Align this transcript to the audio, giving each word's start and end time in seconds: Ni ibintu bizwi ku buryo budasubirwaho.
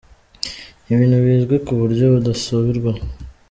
Ni 0.83 0.91
ibintu 0.95 1.17
bizwi 1.25 1.55
ku 1.65 1.73
buryo 1.79 2.05
budasubirwaho. 2.13 3.01